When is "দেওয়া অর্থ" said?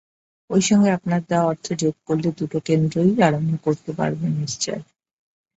1.29-1.67